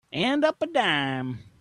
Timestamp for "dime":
0.67-1.43